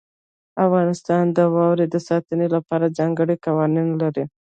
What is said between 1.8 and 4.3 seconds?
د ساتنې لپاره ځانګړي قوانین لري.